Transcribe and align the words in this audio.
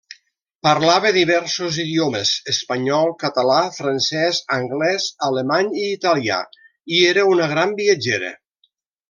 Parlava 0.67 1.09
diversos 1.17 1.75
idiomes: 1.83 2.31
espanyol, 2.53 3.13
català, 3.25 3.59
francès, 3.75 4.41
anglès, 4.57 5.07
alemany 5.29 5.71
i 5.83 5.85
italià 5.99 6.41
i 6.97 7.05
era 7.13 7.29
una 7.35 7.53
gran 7.55 7.77
viatgera. 7.85 8.35